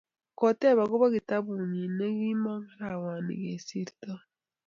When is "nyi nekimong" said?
1.71-2.71